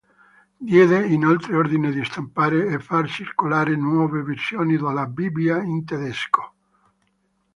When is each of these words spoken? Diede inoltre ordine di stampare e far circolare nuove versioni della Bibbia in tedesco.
Diede 0.59 1.05
inoltre 1.05 1.55
ordine 1.55 1.91
di 1.91 2.03
stampare 2.03 2.69
e 2.73 2.79
far 2.79 3.07
circolare 3.07 3.75
nuove 3.75 4.23
versioni 4.23 4.75
della 4.75 5.05
Bibbia 5.05 5.61
in 5.61 5.85
tedesco. 5.85 6.53